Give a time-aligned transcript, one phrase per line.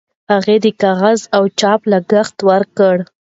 [0.31, 2.95] هغې د کاغذ او چاپ لګښت ورکړ.